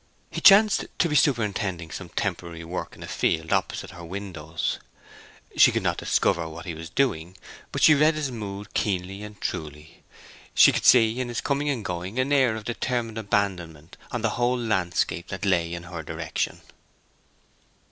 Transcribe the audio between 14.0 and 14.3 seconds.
of the